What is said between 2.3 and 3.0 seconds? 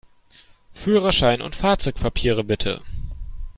bitte!